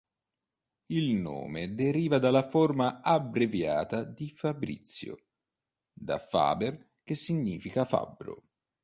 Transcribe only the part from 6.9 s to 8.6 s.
che significa fabbro.